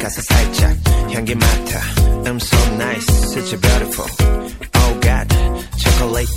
[0.00, 0.74] 가서 살짝
[1.12, 1.80] 향기 맡아
[2.24, 4.08] I'm so nice such a beautiful
[4.74, 5.28] Oh God
[5.76, 6.32] chocolate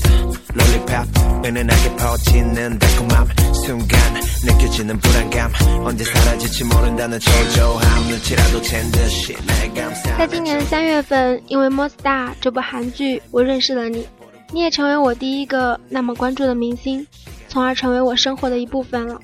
[0.56, 1.08] lollipop
[1.46, 3.28] 은은하게 퍼지는 달콤함
[3.64, 4.00] 순간
[4.44, 5.52] 느껴지는 불안감
[5.86, 14.06] 언제 사라질지 모른다는 초조함 눈치라도 챈 듯이 날 감싸 在今年三月份，因为《Monster》这部韩剧，我认识了你，
[14.52, 17.06] 你也成为我第一个那么关注的明星，
[17.48, 19.18] 从而成为我生活的一部分了。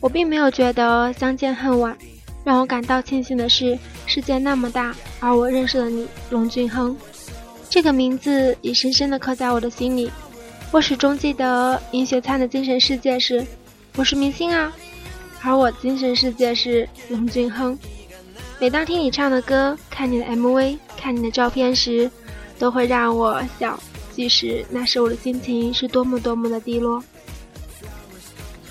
[0.00, 1.96] 我并没有觉得相见恨晚，
[2.45, 6.95] 让我感到庆幸的是，世界那么大，而我认识了你，龙俊亨。
[7.71, 10.11] 这个名字已深深地刻在我的心里。
[10.71, 13.43] 我始终记得尹雪灿的精神世界是
[13.97, 14.71] “我是明星啊”，
[15.41, 17.77] 而我精神世界是龙俊亨。
[18.59, 22.09] 每当听你唱的歌、看你的 MV、看你的照片时，
[22.59, 23.77] 都会让我笑。
[24.13, 27.03] 即使那时我的心情是多么多么的低落。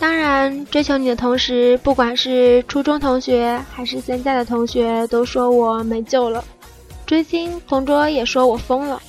[0.05, 6.45] 当然，追求你的同时，不管是初中同学还是现在的同学，都说我没救了。
[7.07, 9.01] 追星同桌也说我疯了。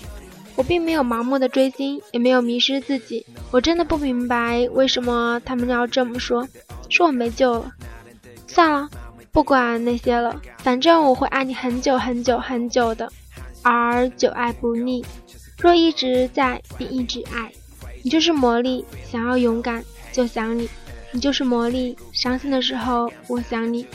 [0.56, 3.26] 我并没有盲目的追星，也没有迷失自己。
[3.52, 6.48] 我真的不明白为什么他们要这么说，
[6.88, 7.74] 说我没救了。
[8.48, 8.90] 算了，
[9.34, 13.12] 不管那些了，反正我会爱你很久很久很久的，
[13.64, 15.04] 而久爱不腻。
[15.60, 17.52] 若一直在，便一直爱。
[18.02, 20.70] 你就是魔力，想要勇敢就想你。
[21.16, 23.88] 你就是魔力，伤心的时候我想你。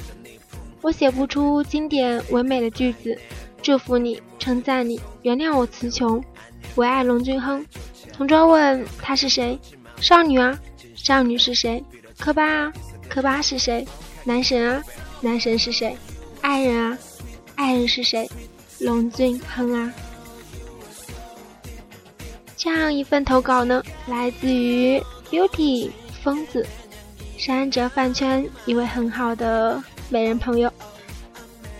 [0.81, 3.15] 我写不出经典唯美的句子，
[3.61, 6.25] 祝福你，称赞你，原谅我词穷。
[6.77, 7.63] 唯爱龙俊亨。
[8.15, 9.59] 同桌问他是谁？
[10.01, 10.59] 少女啊，
[10.95, 11.85] 少女是谁？
[12.19, 12.73] 科巴啊，
[13.07, 13.87] 科巴是谁？
[14.25, 14.83] 男神啊，
[15.21, 15.95] 男神是谁？
[16.41, 16.99] 爱人啊，
[17.55, 18.27] 爱人是谁？
[18.79, 19.93] 龙俊亨啊。
[22.57, 24.99] 这样一份投稿呢，来自于
[25.31, 25.91] Beauty
[26.23, 26.67] 疯子。
[27.43, 30.71] 是安哲饭圈一位很好的美人朋友，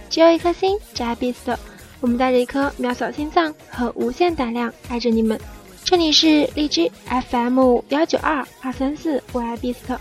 [0.09, 1.55] 只有一颗心，只爱 Beast。
[2.01, 5.39] 我们带着一颗渺小心脏和无限胆量爱着你们。
[5.85, 6.91] 这里是荔枝
[7.29, 9.99] FM 幺九二二三四，我爱 Beast，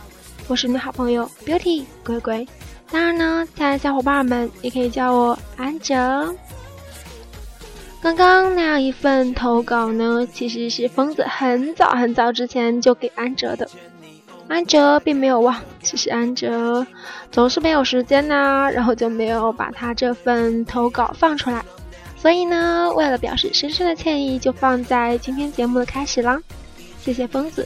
[0.47, 2.47] 我是你的好朋友 Beauty 鬼鬼。
[2.89, 6.33] 当然呢，亲爱的小伙伴们也可以叫我安哲。
[8.01, 13.69] 刚刚那样一份投稿呢，其实是疯子很早很早之前就给安哲的。
[14.49, 16.85] 安哲并没有忘，只是安哲
[17.31, 21.63] 总是没有时间呐，然后就没有把他这份投稿放出来。
[22.17, 26.41] 所以呢，为了表示深深的歉意，就放在今天节目的开始啦。
[26.99, 27.65] 谢谢疯子，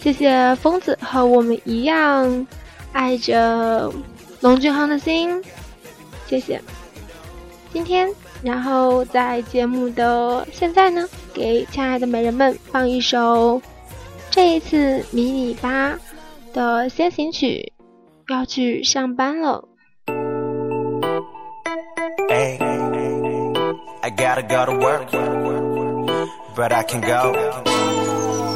[0.00, 2.44] 谢谢疯子和我们一样
[2.92, 3.90] 爱着
[4.40, 5.40] 龙俊亨的心，
[6.26, 6.60] 谢谢。
[7.72, 8.12] 今天，
[8.42, 13.62] 然后在节目的现在呢，给亲爱的美人们放一首
[14.30, 15.96] 这一次迷你吧。
[16.53, 17.73] 的先行曲，
[18.29, 19.63] 要去上班了。
[24.01, 25.11] I gotta go to work,
[26.55, 27.33] but I can go.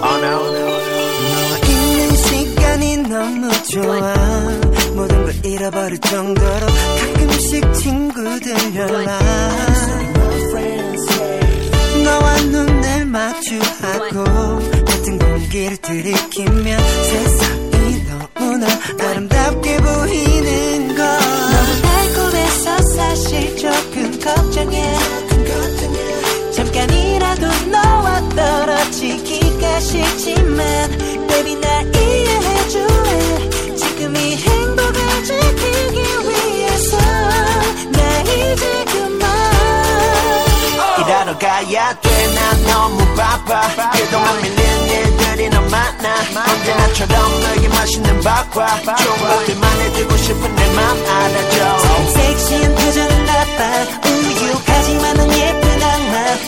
[0.01, 0.39] Oh no.
[1.31, 4.13] 너와 있는 시간이 너무 좋아.
[4.95, 6.67] 모든 걸 잃어버릴 정도로
[6.99, 9.19] 가끔씩 친구들 연락.
[12.03, 14.23] 너와 눈을 마주하고
[14.85, 17.66] 같은 공기를 들이키며 세상
[18.58, 18.66] 너무나
[19.00, 24.94] 아름답게 보이는 걸 너무 달콤해서 사실 조금 걱정해.
[26.52, 30.90] 잠깐이라도 너와 떨어지기가 싫지만
[31.28, 33.76] Baby 날 이해해줄래?
[33.76, 36.96] 지금 이 행복을 지키기 위해서
[37.92, 39.30] 나 이제 그만.
[40.98, 42.34] 일하러 가야 돼.
[42.34, 43.90] 난 너무 바빠.
[43.92, 45.47] 그동안 밀린 일들이
[46.78, 48.20] 언제나처럼 너에게 맛있는
[48.96, 51.78] 좋은 것들만 해주고 싶은 내 맘 알아줘.
[52.12, 54.08] 섹시한 표정은 나빠.
[54.08, 56.38] 우유하지만 넌 예쁜 악마.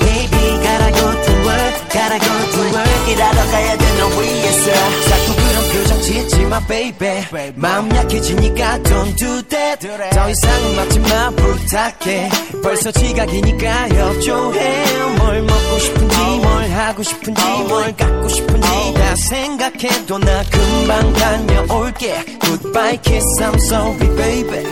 [0.00, 1.88] Baby go to work
[2.20, 3.12] go to work.
[3.12, 4.70] 일하러 가야 돼너 위해서.
[5.08, 7.24] 자꾸 그런 표정 짓지 마 baby.
[7.56, 9.88] 마음 약해지니까 don't do that.
[10.14, 12.30] 더 이상은 막지 마 부탁해.
[12.62, 14.84] 벌써 지각이니까 협조해.
[15.18, 22.24] 뭘 먹고 싶은지 뭘 하고 싶은지 뭘 갖고 싶은지 다 생각해도 나 금방 다녀올게.
[22.40, 24.64] Goodbye kiss I'm sorry baby.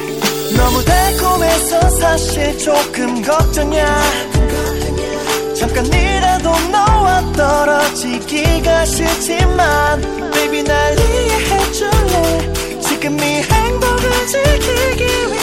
[0.56, 4.02] 너무 달콤해서 사실 조금 걱정이야.
[5.58, 10.00] 잠깐이라도 너와 떨어지기가 싫지만
[10.32, 12.52] Baby 날 이해해줄래?
[12.80, 15.37] 지금 이 행복을 지키기 위해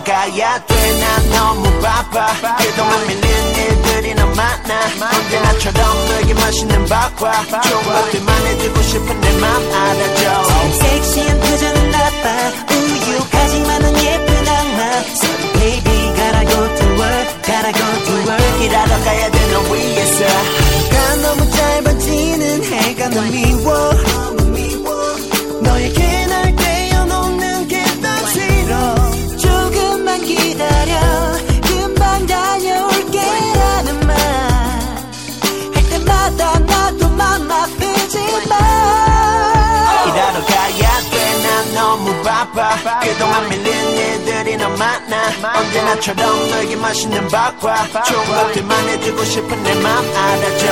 [0.00, 2.26] 일하러 가야 돼 난 너무 바빠.
[2.58, 3.22] 그동안 밀린
[3.56, 4.80] 일들이 너무 많아.
[5.18, 7.32] 언제나처럼 너에게만 맛있는 밥과
[7.62, 10.44] 좋은 것들만 해주고 싶은 내 맘 알아줘.
[10.72, 12.52] 섹시한 표정은 나빠.
[12.72, 14.82] 우유하지만은 예쁜 악마.
[15.20, 16.14] Sorry baby
[16.46, 18.64] go to work gotta go to work.
[18.64, 20.24] 일하러 가야 돼너 위해서.
[20.90, 23.90] 가 너무 짧아지는 해가 너무 미워
[41.90, 43.00] 너무 바빠.
[43.00, 45.58] 그동안 밀린 일들이 너무 많아.
[45.58, 50.64] 언제나처럼 너에게 맛있는 밥과 좋은 것들만 해주고 싶은 내 맘 알아줘.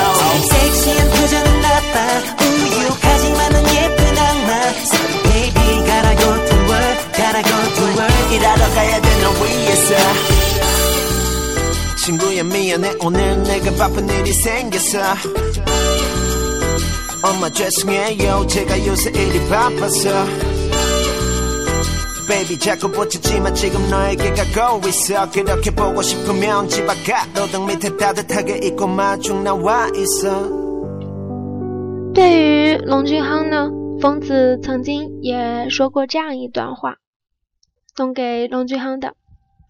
[0.48, 1.96] 섹시한 표정은 나빠.
[2.40, 4.52] 우유하지만은 예쁜 악마.
[4.78, 8.34] Sorry baby gotta go to work gotta go to work.
[8.34, 9.94] 일하러 가야 돼너 위해서.
[12.04, 12.94] 친구야 미안해.
[13.00, 14.98] 오늘 내가 바쁜 일이 생겼어.
[17.22, 18.46] 엄마 죄송해요.
[18.46, 20.24] 제가 요새 일이 바빠서
[22.27, 28.59] Baby 자꾸 뻗치지만 지금 너에게 가고 있어 그렇게 보고 싶으면 집 앞 가로등 밑에 따뜻하게
[28.67, 30.63] 입고 마중 나와 있어
[32.13, 33.69] 对于龙俊亨呢，
[33.99, 36.97] 疯子曾经也说过这样一段话，
[37.95, 39.15] 送给龙俊亨的。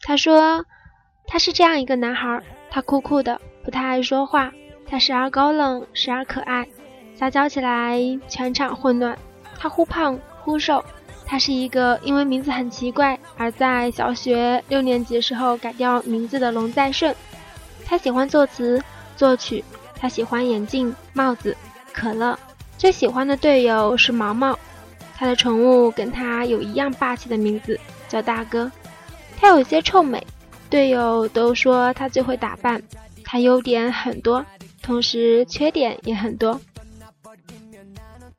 [0.01, 4.51] 他说：“他是这样一个男孩，他酷酷的，不太爱说话，
[4.85, 6.67] 他时而高冷，时而可爱，
[7.15, 9.17] 撒娇起来全场混乱。
[9.57, 10.83] 他忽胖忽瘦，
[11.30, 17.14] 他是一个因为名字很奇怪而在小学六年级时候改掉名字的龙在顺。
[17.84, 18.82] 他喜欢作词
[19.14, 19.62] 作曲，
[19.94, 21.54] 他喜欢眼镜、帽子。”
[21.92, 22.38] 可乐
[22.78, 24.58] 最喜欢的队友是毛毛，
[25.16, 27.78] 他的宠物跟他有一样霸气的名字，
[28.08, 28.70] 叫大哥。
[29.36, 30.26] 他有些臭美，
[30.70, 32.80] 队友都说他最会打扮。
[33.24, 34.44] 他优点很多，
[34.80, 36.58] 同时缺点也很多。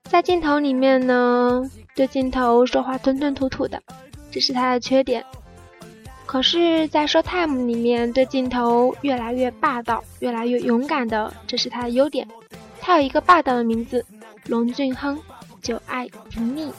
[0.06, 1.62] 在镜头里面呢，
[2.00, 3.84] 对镜头说话吞吞吐吐的，
[4.31, 5.22] 这是他的缺点。
[6.25, 12.25] 可是，在 show time 里面对镜头越来越霸道，越来越勇敢的，这是他的优点。
[12.80, 14.06] 他有一个霸道的名字，
[14.46, 15.19] 龙俊亨，
[15.62, 16.72] 久爱不腻。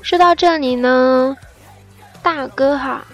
[0.00, 1.36] 说到这里呢，
[2.22, 3.04] 大哥哈，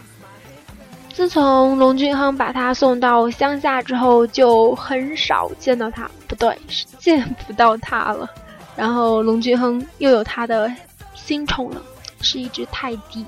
[1.12, 8.30] 自从龙俊亨把他送到乡下之后，就很少见到他，不对，是见不到他了。
[8.76, 10.70] 然后龙俊亨又有他的
[11.14, 11.82] 新宠了，
[12.20, 13.24] 是一只泰迪。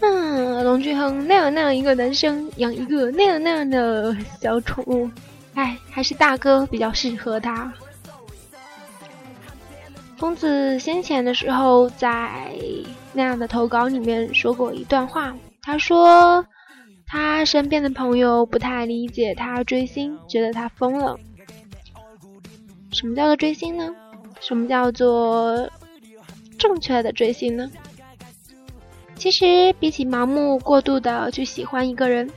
[0.00, 5.10] 嗯，龙俊亨那样那样一个男生养一个那样那样的小宠物，
[5.54, 7.72] 哎，还是大哥比较适合他。
[10.16, 12.54] 疯子先前的时候在
[13.14, 16.44] 那样的投稿里面说过一段话，他说
[17.06, 21.18] 他身边的朋友不太理解他追星，觉得他疯了。
[22.92, 23.94] 什么叫做追星呢？
[24.40, 25.70] 什么叫做
[26.58, 27.70] 正确的追星呢？
[29.16, 32.30] 其实，比起盲目过度的去喜欢一个人，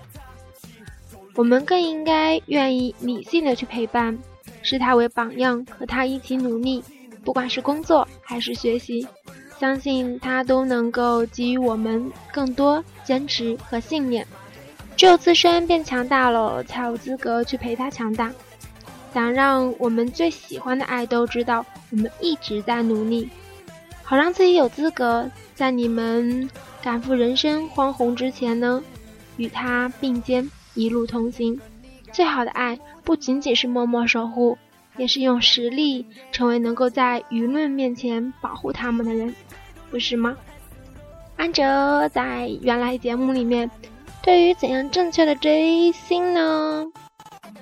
[1.36, 4.18] 我们更应该愿意理性的去陪伴，
[4.62, 6.84] 视他为榜样，和他一起努力。
[7.24, 9.08] 不管是工作还是学习，
[9.58, 14.28] 相信他都能够给予我们更多坚持和信念。
[14.98, 18.30] 只有自身变强大了，才有资格去陪他强大。
[19.14, 23.30] 想让我们最喜欢的爱豆知道，我们一直在努力，
[24.04, 26.50] 好让自己有资格在你们
[26.82, 28.84] 赶赴人生荒红之前呢，
[29.38, 31.60] 与他并肩一路同行。
[32.12, 34.58] 最好的爱，不仅仅是默默守护。
[34.96, 39.34] 也是用实力成为能够在舆论面前保护他们的人，
[39.90, 40.38] 不是吗？
[41.36, 43.72] 安哲在原来节目里面，
[44.22, 46.86] 对于怎样正确的追星呢？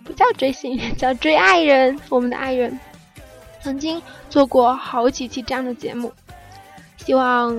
[0.04, 1.98] 不叫追星， 叫追爱人。
[2.10, 2.78] 我们的爱人
[3.62, 6.12] 曾经做过好几期这样的节目，
[6.98, 7.56] 希望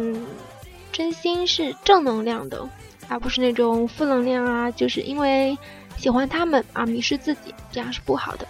[0.93, 2.69] 真心是正能量的，
[3.09, 5.57] 而不是那种负能量啊，就是因为
[5.97, 8.47] 喜欢他们而迷失自己，这样是不好的。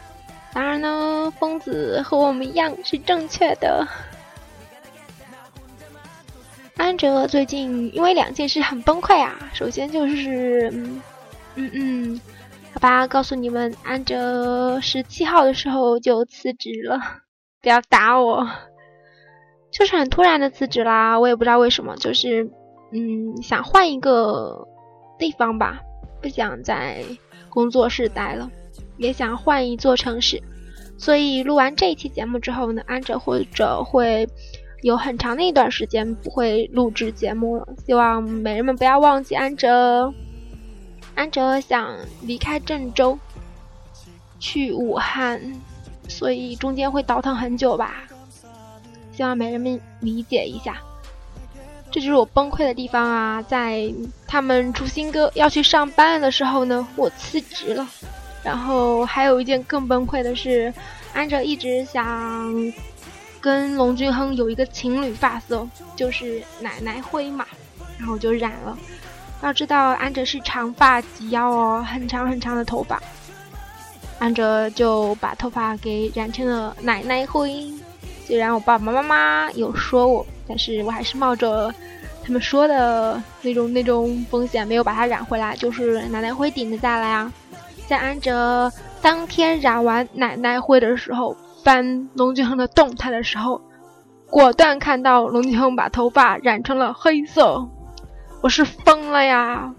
[0.53, 3.87] 当然呢，疯子和我们一样是正确的。
[6.77, 10.69] 安哲最近因为两件事很崩溃啊，首先就是，
[11.55, 12.21] 嗯嗯，
[12.75, 16.99] 好吧，告诉你们，安哲十七号的时候就辞职了，
[17.61, 18.49] 不要打我，
[19.71, 22.51] 就是很突然的辞职啦，我也不知道为什么，就是
[22.93, 24.67] 嗯，想换一个
[25.19, 25.81] 地方吧，
[26.21, 27.05] 不想在
[27.49, 28.51] 工作室待了。
[28.99, 30.41] 也想换一座城市，
[30.97, 34.29] 所以录完这一期节目之后呢，安哲或者会
[34.83, 37.67] 有很长的一段时间不会录制节目了。
[37.85, 40.13] 希望美人们不要忘记安哲。
[41.15, 43.19] 安哲想离开郑州，
[44.39, 45.41] 去武汉，
[46.09, 48.05] 所以中间会倒腾很久吧。
[49.13, 50.77] 希望美人们理解一下。
[51.91, 53.43] 这就是我崩溃的地方啊！
[53.43, 53.93] 在
[54.27, 57.87] 他们出新歌要去上班的时候呢，我辞职了。
[58.43, 60.73] 然后还有一件更崩溃的是，
[61.13, 62.73] 安哲一直想
[63.43, 67.47] 跟龙俊亨有一个情侣发色，就是奶奶灰嘛，
[67.99, 68.79] 然后就染了。
[69.43, 73.03] 要知道，安哲是长发及腰哦，很长很长的头发。
[74.21, 77.69] 安哲就把头发给染成了奶奶灰。
[78.25, 81.75] 虽然我爸爸妈妈有说我，但是我还是冒着
[82.25, 87.33] 他们说的那种那种风险，没有把它染回来，就是奶奶灰顶的下来啊。
[87.89, 88.73] 在安哲
[89.03, 93.61] 当天染完奶奶灰的时候，翻龙俊亨的动态的时候，
[94.31, 97.69] 果断看到龙俊亨把头发染成了黑色，
[98.43, 99.73] 我是疯了呀！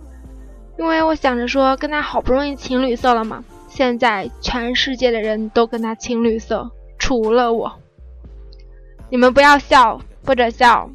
[0.79, 7.74] 因为我想着说，跟他好不容易情侣色了嘛，现在全世界的人都跟他情侣色，除了我。
[9.10, 10.89] 你们不要笑，或者笑，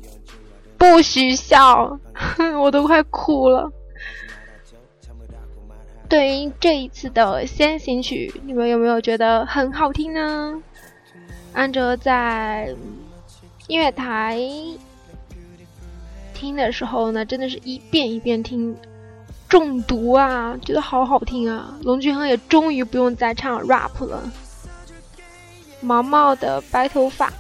[0.79, 2.01] 不许笑，
[2.59, 3.71] 我都快哭了。
[6.09, 10.63] 对于这一次的先行曲，你们有没有觉得很好听呢？
[11.53, 12.75] 安哲在
[13.67, 14.41] 音乐台
[16.39, 18.75] 听的时候呢，真的是一遍一遍听，
[19.49, 21.75] 中毒啊，觉得好好听啊！
[21.83, 24.23] 龙俊亨也终于不用再唱 rap 了。
[25.81, 27.33] 毛毛的白头发。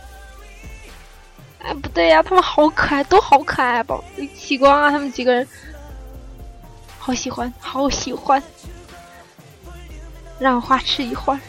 [1.60, 4.02] 哎，不对呀，他们好可爱，都好可爱吧？
[4.16, 5.46] 李启光啊，他们几个人，
[6.98, 8.42] 好喜欢，好喜欢，
[10.40, 11.40] 让花痴一会儿。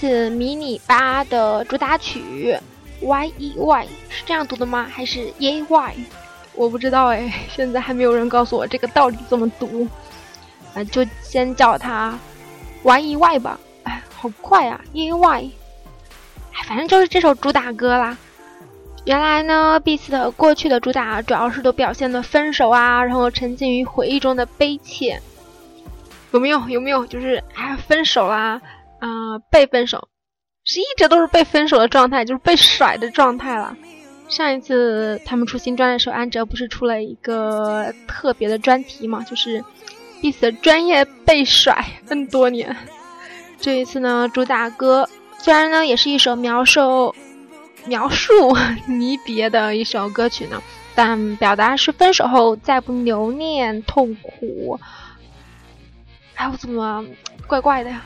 [0.00, 2.56] 次迷你八的主打曲
[3.02, 4.86] Y E Y 是这样读的吗？
[4.90, 5.94] 还是 Y E Y？
[6.54, 9.86] 我不知道哎，现在还没有人告诉我这个到底怎么读，
[10.74, 12.18] 啊，就先叫它
[12.82, 13.60] Y E Y 吧。
[13.82, 15.50] 哎，好快啊，Y E Y。
[16.54, 18.16] 哎，反正就是这首主打歌啦。
[19.04, 25.20] 原来呢，Beast 的过去的主打主要是都表现的分手啊，然后沉浸于回忆中的悲切。
[26.32, 26.66] 有没有？
[26.70, 27.04] 有没有？
[27.06, 28.36] 就是哎，分手啦。
[28.36, 28.62] 啊，
[29.50, 30.08] 被分手，
[30.64, 33.76] 是一直都是被分手的状态，就是被甩的状态了。
[34.28, 39.64] 上一次他们出新专的时候，安哲不是出了一个特别的专题嘛，就是
[40.20, 42.76] 彼此的专业被甩 N 多年。
[43.58, 47.14] 这一次呢，主打歌虽然呢也是一首描述
[47.86, 50.62] 描述 离别的一首歌曲呢，
[50.94, 54.78] 但表达是分手后再不留恋痛苦。
[56.36, 57.04] 哎，我怎么
[57.46, 58.02] 怪怪的呀？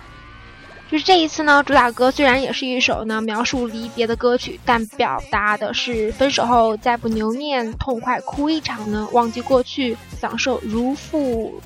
[0.90, 11.60] 就是这一次呢，主打歌虽然也是一首呢描述离别的歌曲，但表达的是分手后再不留念，痛快哭一场呢，忘记过去，享受如复。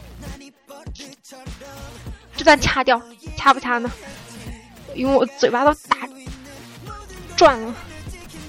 [2.34, 3.02] 这段掐掉，
[3.36, 3.90] 掐不掐呢？
[4.94, 6.08] 因为我嘴巴都打
[7.36, 7.74] 转了。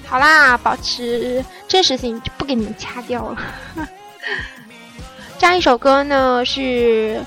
[0.06, 3.38] 好啦，保持真实性，就不给你们掐掉了。
[5.36, 7.22] 这样一首歌呢是。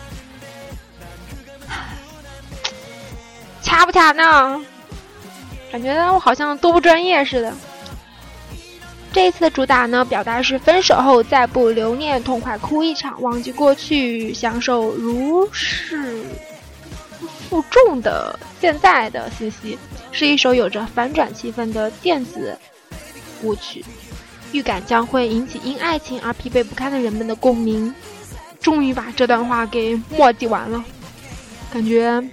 [3.63, 4.61] 掐不掐呢？
[5.71, 7.51] 感觉我好像多不专业似的。
[9.11, 16.23] 这一次的主打呢，表达是分手后再不留念，痛快哭一场，忘记过去，享受如释
[17.49, 19.77] 负重的现在的信息，
[20.11, 22.57] 是一首有着反转气氛的电子
[23.43, 23.85] 舞曲，
[24.51, 27.93] 预感将会引起因爱情而疲惫不堪的人们的共鸣。
[28.59, 30.83] 终于把这段话给墨迹完了，
[31.71, 32.23] 感觉。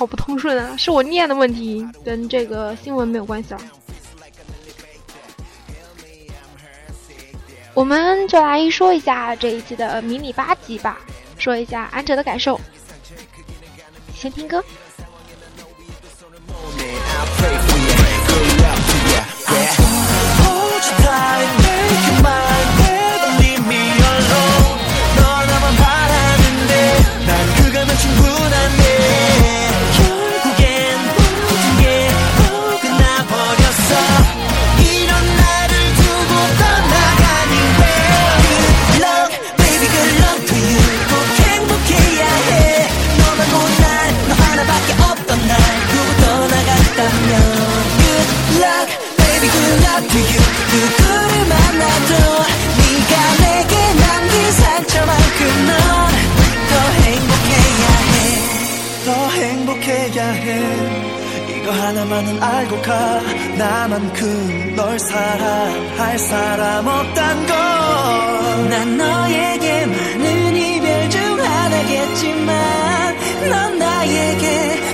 [0.00, 0.74] 好不通顺啊！
[0.78, 3.60] 是我念的问题，跟这个新闻没有关系啊。
[7.74, 10.98] 我们就来说一下这一期的迷你八集吧，
[11.36, 12.58] 说一下安哲的感受。
[14.14, 14.64] 先听歌。
[61.92, 63.20] 나는 알고 가.
[63.58, 73.16] 나만큼 널 사랑할 사람 없단 걸난 너에게 많은 이별 중 하나겠지만
[73.50, 74.89] 넌 나에게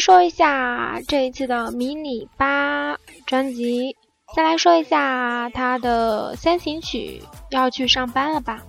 [0.00, 3.94] 说一下这一次的迷你八专辑，
[4.34, 8.62] 再来说一下他的先行曲《要去上班了吧》。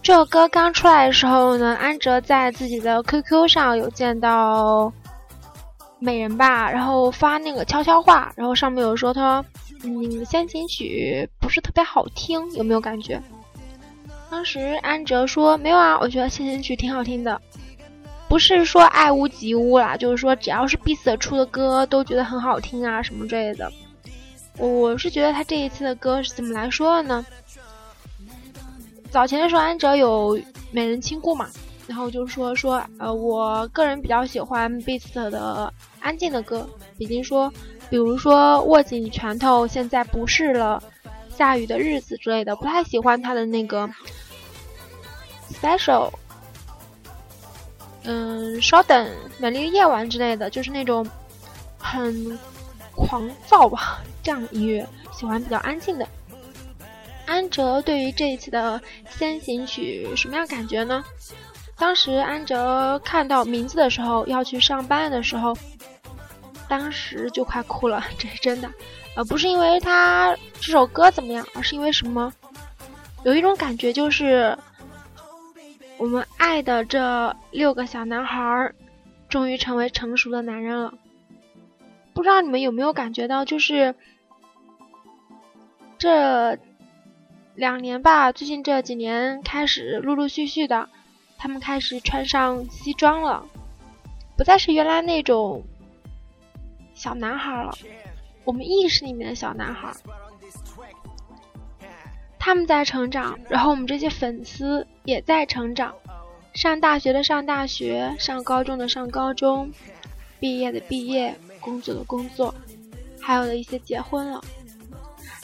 [0.00, 4.92] 这首歌刚出来的时候呢，安哲在自己的 QQ 上有见到
[5.98, 9.44] 美人吧，然后发那个悄悄话，然后上面有说他，
[9.82, 13.20] 嗯，先行曲不是特别好听，有没有感觉？
[14.30, 17.40] 当时安哲说没有啊，我觉得先行曲挺好听的。
[18.32, 23.70] 不是说爱屋及乌啦，就是说只要是 Beast 出的歌都觉得很好听啊，什么之类的。
[24.56, 27.26] 我是觉得他这一次的歌是怎么来说的呢？
[29.10, 30.40] 早前的时候，安哲有
[30.70, 31.46] 美人亲故嘛，
[31.86, 36.66] 然后就说说呃，我个人比较喜欢 Beast 的安静的歌，
[36.96, 37.52] 已经说，
[37.90, 40.82] 比如说握紧拳头，现在不是了，
[41.36, 43.86] 下雨的日子之类的，不太喜欢他的那个
[45.52, 46.10] Special。
[48.04, 51.06] 嗯，稍等，美丽的夜晚之类的，就是那种
[51.78, 52.36] 很
[52.96, 56.06] 狂躁吧，这样的音乐，喜欢比较安静的。
[57.26, 61.04] 安哲对于这一次的先行曲什么样感觉呢？
[61.76, 65.56] 当时安哲看到名字的时候，要去上班的时候，
[66.68, 68.68] 当时就快哭了，这是真的。
[69.14, 72.32] 呃，不是因为他这首歌怎么样，而是因为什么？
[73.22, 74.58] 有一种感觉就是。
[76.02, 78.74] 我们爱的这六个小男孩儿，
[79.28, 80.92] 终于成为成熟的男人了。
[82.12, 83.94] 不知道你们有没有感觉到，就是
[85.98, 86.58] 这
[87.54, 90.88] 两年吧，最近这几年开始陆陆续续的，
[91.38, 93.46] 他们开始穿上西装了，
[94.36, 95.62] 不再是原来那种
[96.94, 97.78] 小男孩了，
[98.42, 99.92] 我们意识里面的小男孩。
[102.44, 105.94] 他们在成长，然后我们这些粉丝也在成长。
[106.54, 109.70] 上大学的上大学，上高中的上高中，
[110.40, 112.52] 毕业的毕业，工作的工作，
[113.20, 114.42] 还有的一些结婚了。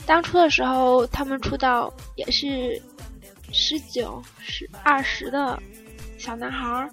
[0.06, 2.82] 当初的时候，他们出道也是
[3.52, 5.56] 十九、十二十的
[6.18, 6.90] 小男孩儿，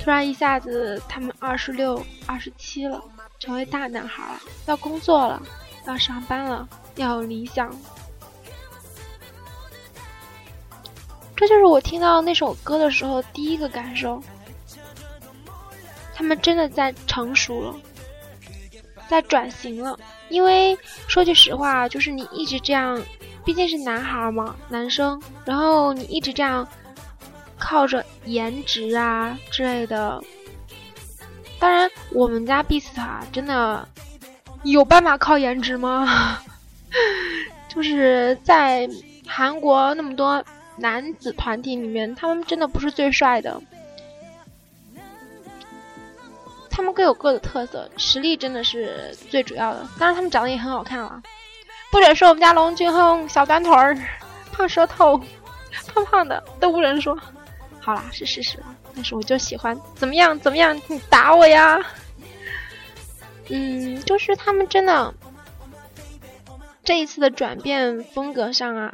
[0.00, 3.04] 突然一下子他们二十六、二十七了，
[3.38, 5.42] 成为大男孩了，要工作了，
[5.86, 7.70] 要上班了，要有理想。
[11.36, 14.22] 这就是我听到那首歌的时候第一个感受，
[16.14, 17.76] 他们真的在成熟了，
[19.06, 19.98] 在转型了。
[20.30, 23.00] 因为说句实话，就是你一直这样，
[23.44, 26.66] 毕竟是男孩嘛，男生，然后你一直这样
[27.58, 30.20] 靠着颜值啊之类的。
[31.60, 32.96] 当然，我们家 Beast
[33.30, 33.86] 真的
[34.62, 36.38] 有办法靠颜值吗？
[37.68, 38.88] 就是在
[39.26, 40.42] 韩国那么多。
[40.76, 43.60] 男子团体里面，他们真的不是最帅的，
[46.70, 49.88] 他们各有各的特色，实力真的是最主要的。
[49.98, 51.22] 当然，他们长得也很好看了，
[51.90, 53.96] 不准说我们家龙俊亨小短腿儿、
[54.52, 55.18] 胖舌头、
[55.88, 57.18] 胖胖的都不能说。
[57.80, 58.58] 好啦，是事实，
[58.94, 61.80] 但是我就喜欢怎么样怎么样，你打我呀！
[63.48, 65.14] 嗯，就是他们真的
[66.82, 68.92] 这一次的转变风格上啊。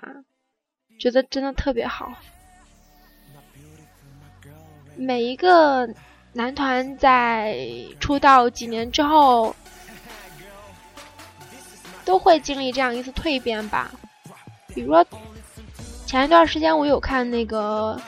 [1.03, 2.13] 觉得真的特别好。
[4.95, 5.89] 每一个
[6.33, 7.59] 男团在
[7.99, 9.53] 出道几年之后，
[12.05, 13.91] 都会经历这样一次蜕变吧。
[14.69, 15.05] 比如说，
[16.07, 18.01] 前一段时间我有看那个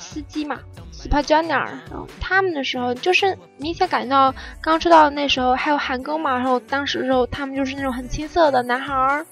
[0.00, 0.58] 司机嘛
[0.90, 9.24] ，Super Junior，然后他们的时候，就是明显感觉到刚出道那时候还有韩庚嘛，然后当时的时候他们就是那种很青涩的男孩儿。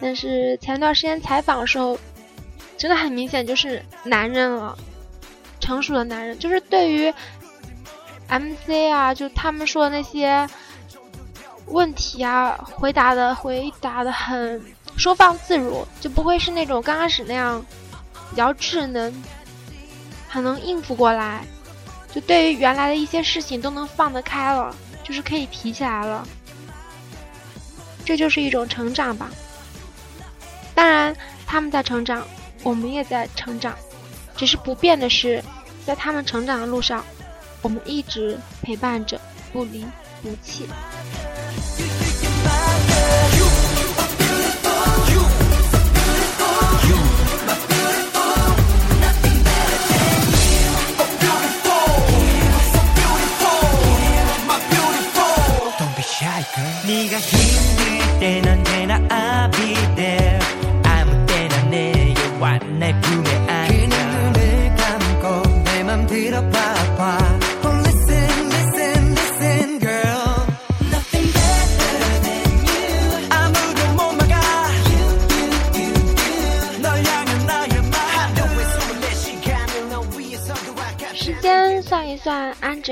[0.00, 1.96] 但是前一段时间采访的时候。
[2.80, 4.74] 真的很明显，就是男人了，
[5.60, 7.12] 成熟的男人，就是对于
[8.26, 10.48] MC 啊，就他们说的那些
[11.66, 14.64] 问题啊，回答的回答的很
[14.96, 17.62] 收放自如，就不会是那种刚开始那样
[18.30, 19.12] 比较稚嫩。
[20.26, 21.44] 很能应付过来，
[22.14, 26.26] 就对于原来的一些事情都能放得开了，就是可以提起来了。
[28.06, 29.28] 这就是一种成长吧。
[30.72, 31.14] 当然，
[31.46, 32.24] 他们在成长，
[32.62, 33.74] 我们也在成长，
[34.36, 35.42] 只是不变的是，
[35.86, 37.04] 在他们成长的路上，
[37.62, 39.20] 我们一直陪伴着，
[39.52, 39.84] 不离
[40.22, 40.66] 不弃。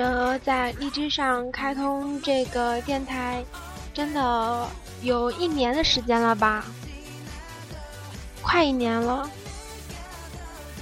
[0.08, 3.44] 呃，在荔枝上开通这个电台，
[3.92, 4.66] 真的
[5.02, 6.64] 有一年的时间了吧？
[8.40, 9.28] 快一年了。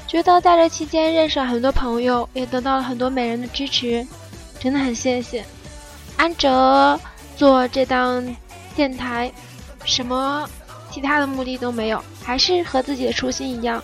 [0.06, 4.06] 觉得在这期间认识了很多朋友，也得到了很多美人的支持，
[4.60, 5.44] 真的很谢谢
[6.16, 6.98] 安哲
[7.36, 8.24] 做这档
[8.76, 9.32] 电台，
[9.84, 10.48] 什么
[10.88, 13.82] 其他的目的都没有，还是和自己的初心一样，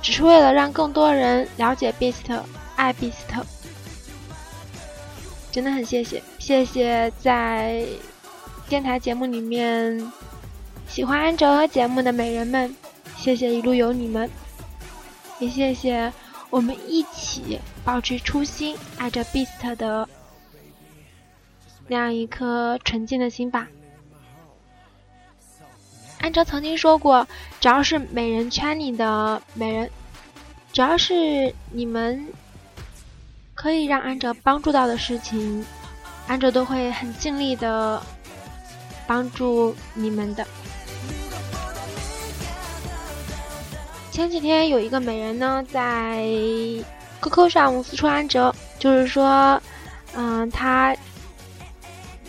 [0.00, 2.40] 只是为了让更多人了解 Beast，
[2.76, 3.57] 爱 Beast。
[5.50, 7.84] 真的很谢谢，谢谢在
[8.68, 10.12] 电台节目里面
[10.88, 12.74] 喜欢安哲节目的美人们，
[13.16, 14.30] 谢谢一路有你们。
[15.40, 16.12] 也谢谢
[16.50, 20.08] 我们一起保持初心、爱着 Beast 的
[21.86, 23.68] 那样一颗纯净的心吧。
[26.20, 27.26] 安哲曾经说过，
[27.60, 29.90] 只要是美人圈里的美人，
[30.72, 32.26] 只要是你们
[33.60, 35.66] 可以让安哲帮助到的事情，
[36.28, 38.00] 安哲都会很尽力的
[39.04, 40.46] 帮助你们的。
[44.12, 46.24] 前几天有一个美人呢，在
[47.20, 49.60] QQ 上私戳安哲，就是说，
[50.14, 50.96] 嗯，他，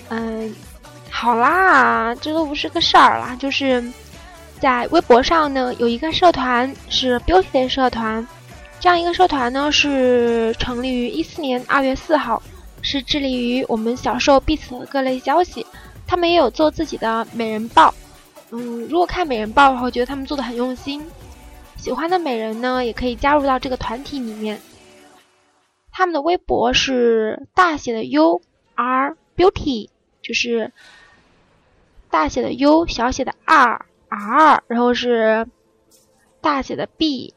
[0.09, 0.55] 嗯，
[1.11, 3.35] 好啦，这都不是个事儿啦。
[3.39, 3.83] 就是
[4.59, 8.27] 在微博上呢，有一个社团是 Beauty 社团，
[8.79, 12.41] 这样一个社团呢是成立于一四年二月四号，
[12.81, 15.65] 是致力于我们小受彼此的各类消息。
[16.07, 17.93] 他们也有做自己的美人报，
[18.51, 21.05] 嗯，如果看美人报的话，我觉得他们做的很用心。
[21.75, 24.59] 喜欢的美人呢，也可以加入到这个团体里面。
[25.91, 28.41] 他们的微博是大写的 U
[28.75, 29.89] R Beauty，
[30.21, 30.71] 就是
[32.09, 35.47] 大写的 U 小写的 R R，然后是
[36.39, 37.33] 大写的 B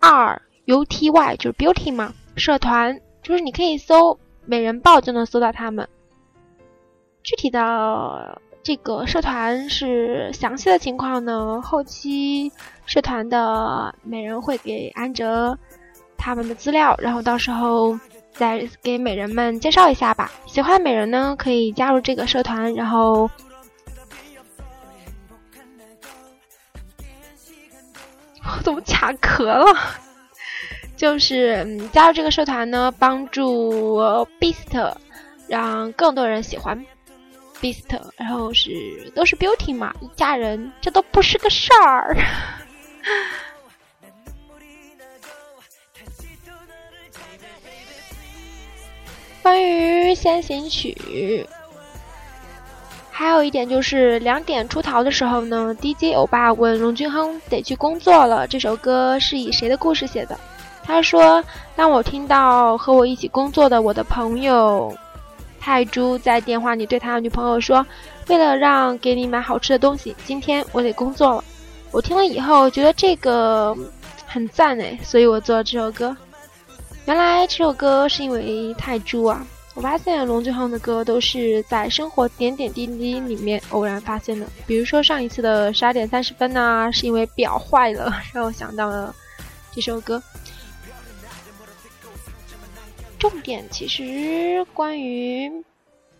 [0.00, 2.12] R U T Y，就是 Beauty 嘛。
[2.36, 5.88] 社团就是你可以搜“美人报”就能搜到他们。
[7.22, 8.40] 具体的。
[8.66, 12.50] 这个社团是详细的情况呢，后期
[12.86, 15.58] 社团的美人会给安哲
[16.16, 18.00] 他们的资料，然后到时候
[18.32, 20.32] 再给美人们介绍一下吧。
[20.46, 23.28] 喜欢美人呢，可以加入这个社团，然后
[28.42, 29.76] 我怎么卡壳了？
[30.96, 33.98] 就是嗯加入这个社团呢，帮助
[34.40, 34.94] Beast，
[35.48, 36.86] 让更多人喜欢。
[37.60, 42.16] Beast，然后是都是 Beauty 嘛，一家人，这都不是个事儿。
[49.42, 51.46] 关于先行曲，
[53.10, 60.38] 还有一点就是两点出逃的时候呢，DJ 欧巴问龙俊亨得去工作了，这首歌是以谁的故事写的？
[60.86, 61.42] 他说
[61.74, 64.94] ：“当我听到和我一起工作的我的朋友。”
[65.58, 67.84] 泰珠在电话里对他的女朋友说
[68.28, 71.44] ：“为了让给你买好吃的东西，今天我得工作了。”
[71.90, 73.74] 我听了以后觉得这个
[74.26, 76.14] 很赞诶，所以我做了这首歌。
[77.06, 79.46] 原来这首歌是因为泰珠啊！
[79.74, 89.14] 我发现龙俊亨的歌都是在生活点点滴滴里面偶然发现的，比如说上一次的十二点三十分呐，是因为表坏了， 让我想到了
[89.72, 90.22] 这首歌。
[93.24, 95.64] 重点其实关于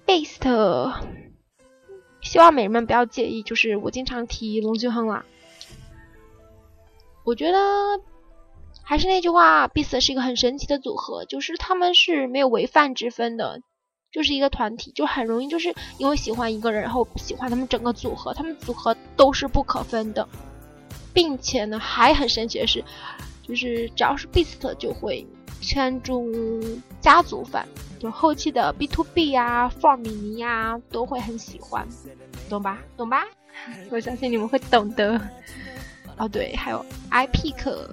[0.07, 0.95] Beast，
[2.23, 5.27] 希望美人们不要介意，就是我经常提龙俊亨啦。
[7.23, 7.59] 我觉得
[8.83, 13.61] 还是那句话，Beast 是一个很神奇的组合，就是他们是没有违犯之分的，
[14.11, 20.27] 就是一个团体，就很容易就是因为喜欢一个人，然后喜欢他们整个组合，他们组合都是不可分的，
[21.13, 22.83] 并且呢还很神奇的是，
[23.43, 25.27] 就是只要是 Beast 就会。
[25.61, 26.33] 圈中
[27.01, 27.67] 家族范，
[27.99, 31.87] 就后期的 B to B 呀、r 米尼呀都会很喜欢，
[32.49, 32.79] 懂吧？
[32.97, 33.25] 懂吧？
[33.91, 35.21] 我相信你们会懂的。
[36.17, 37.89] 哦，对，还有 IPK，。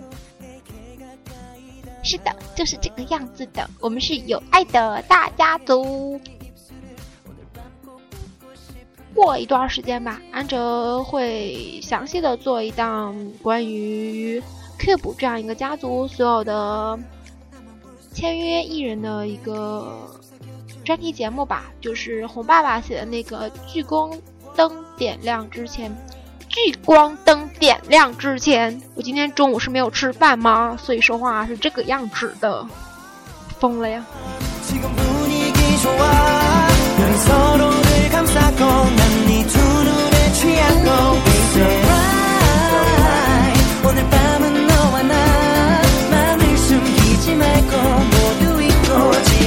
[2.03, 3.69] 是的，就是这个样子的。
[3.79, 6.19] 我们是有爱的大家族。
[9.13, 14.41] 过一段时间吧，安哲会详细的做一档关于
[14.79, 16.97] Cube 这样一个家族所有的
[18.21, 20.07] 签约艺人的一个
[20.85, 21.65] 专题节目吧。
[21.81, 24.11] 就是红爸爸写的那个聚光
[24.55, 25.91] 灯点亮之前。
[26.47, 30.77] 聚光灯点亮之前，我今天中午是没有吃饭吗？
[30.79, 32.63] 所以说话是这个样子的，
[33.59, 34.05] 疯了呀！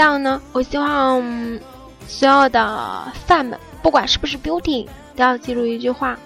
[0.00, 0.40] 这样呢？
[0.54, 1.22] 我希望
[2.06, 6.18] 所有的饭们，不管是不是 beauty，都要记住一句话：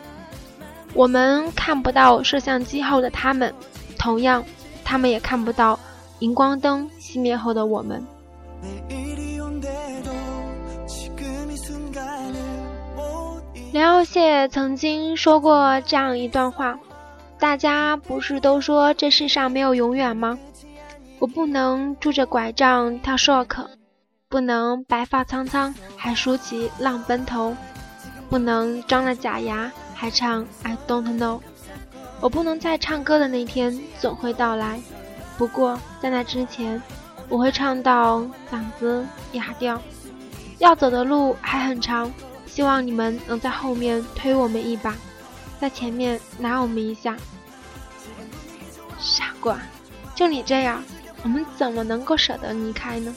[0.95, 3.53] 我们看不到摄像机后的他们，
[3.99, 4.45] 同样，
[4.85, 5.77] 他们也看不到
[6.21, 8.01] 荧光灯熄灭后的我们。
[13.73, 16.79] 梁耀谢曾经说过这样一段话：
[17.41, 20.39] 大家不是都说这世上没有永远吗？
[21.19, 23.67] 我不能拄着拐杖跳 shock，
[24.29, 27.57] 不能白发苍苍还梳起浪奔头，
[28.29, 31.41] 不能张了假牙还唱 I don't know。
[32.21, 34.81] 我不能在唱歌的那天总会到来，
[35.39, 36.83] 不过在那之前，
[37.29, 39.81] 我会唱到嗓子哑掉。
[40.59, 42.13] 要走的路还很长，
[42.47, 44.95] 希望你们能在后面推我们一把，
[45.61, 47.17] 在前面拿我们一下。
[48.99, 49.59] 傻瓜，
[50.15, 50.83] 就你这样。
[51.25, 53.15] 我们怎么能够舍得离开呢？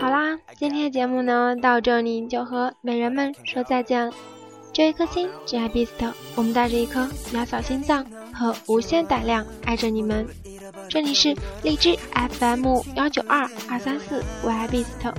[0.00, 4.12] 好啦，今天的节目呢，到这里就和美人们说再见了。
[4.72, 10.26] 这一颗心只爱 Beast，我们带着一颗渺小心脏和无限胆量爱着你们。
[10.88, 11.96] 这里是荔枝
[12.38, 15.12] FM 幺九二二三四 y b e a s t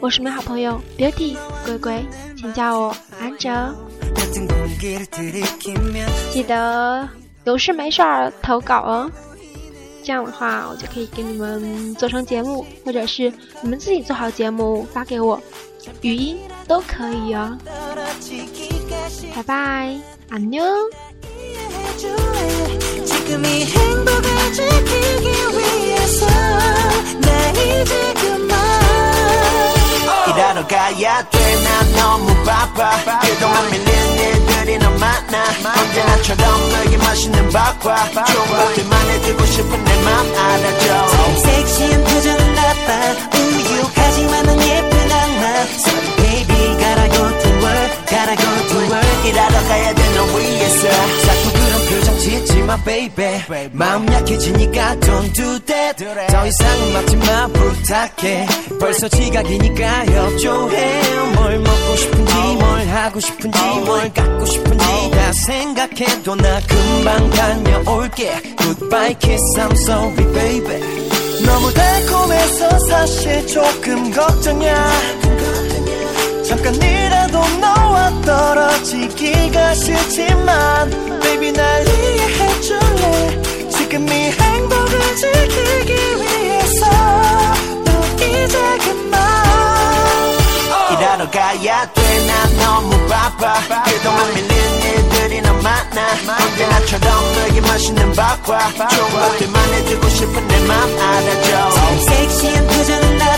[0.00, 2.04] 我是你们好朋友 Beauty 鬼鬼，
[2.36, 3.74] 请叫我安哲。
[6.30, 7.08] 记得
[7.44, 9.10] 有事没事儿投稿哦，
[10.04, 15.40] 这样的话我就可以给你们做成节目，或者是你们自己做好节目发给我，
[16.02, 17.58] 语音都可以哦。
[19.34, 19.96] 拜拜，
[20.28, 20.64] 安妞。
[30.98, 33.20] 가야 돼 난 너무 바빠.
[33.20, 33.86] 그동안 밀린
[34.18, 35.44] 일들이 너무 많아.
[35.80, 41.08] 언제나처럼 너에게 맛있는 밥과 좋은 것들만 해주고 싶은 내 맘 알아줘.
[41.38, 43.38] 섹시한 표정은 나빠.
[43.38, 49.28] 우유하지만 넌 예쁜 악마 baby gotta go to work gotta go to work.
[49.28, 50.88] 일하러 가야 돼너 위해서.
[51.24, 53.68] 자꾸 그런 표정 짓지 마 baby.
[53.72, 56.04] 마음 약해지니까 don't do that.
[56.28, 58.46] 더 이상은 막지 마 부탁해.
[58.80, 61.02] 벌써 지각이니까 협조해.
[61.34, 68.32] 뭘 먹고 싶은지 뭘 하고 싶은지 뭘 갖고 싶은지 다 생각해도 나 금방 다녀올게.
[68.56, 71.08] Goodbye kiss I'm sorry baby.
[71.44, 74.90] 너무 달콤해서 사실 조금 걱정이야
[76.48, 83.42] 잠깐이라도 너와 떨어지기가 싫지만 Baby 날 이해해줄래?
[83.70, 86.86] 지금 이 행복을 지키기 위해서
[87.84, 89.18] 너 이제 그만.
[90.92, 93.60] 일하러 가야 돼난 너무 바빠.
[93.84, 94.50] 그동안 밀린
[94.82, 96.08] 일들이 너무 많아.
[96.44, 98.72] 언제나처럼 너에게 맛있는 밥과.
[98.88, 101.70] 좋은 것들만 해주고 싶은 내 맘 알아줘.
[102.06, 103.37] 섹시한 표정은 나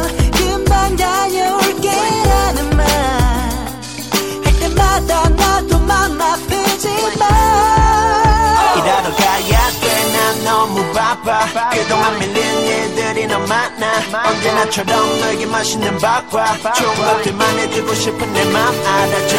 [10.91, 11.11] 빠.
[11.21, 14.27] 우유가 그동안 밀린 일들이 너 많아.
[14.29, 16.57] 언제나처럼 너에게 맛있는 밥과.
[16.73, 19.35] 좋은 것들만 해주고 싶은 내 맘 알아줘.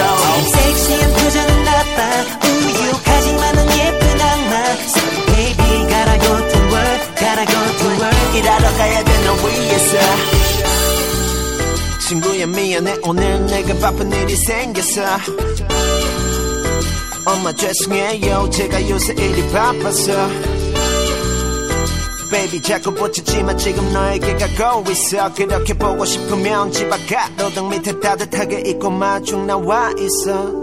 [0.53, 1.99] 섹시한 표정은 나빠.
[2.47, 4.55] 우유하지만은 예쁜 악마.
[4.93, 8.39] Sorry baby gotta go to work gotta go to work.
[8.39, 9.99] 일하러 가야 돼너 위해서.
[12.09, 12.97] 친구야 미안해.
[13.03, 15.03] 오늘 내가 바쁜 일이 생겼어.
[17.25, 18.51] 엄마 죄송해요.
[18.51, 20.29] 제가 요새 일이 바빠서
[22.33, 22.63] Baby.
[22.63, 25.33] 자꾸 붙이지마 지금 너에게 가고 있어.
[25.35, 30.62] 그렇게 보고 싶으면 집앞 가로등 밑에 따뜻하게 입고 마중 나와 있어